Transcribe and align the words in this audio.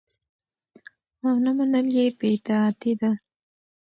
او 1.27 1.35
نه 1.45 1.51
منل 1.57 1.87
يي 1.97 2.05
بي 2.17 2.29
اطاعتي 2.37 2.91
ده 3.01 3.11